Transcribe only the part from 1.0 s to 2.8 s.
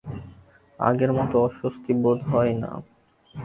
মতো অস্বস্তি বোধ হয় না।